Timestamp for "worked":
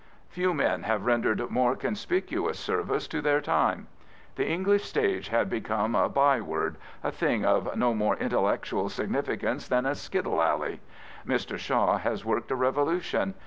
12.25-12.49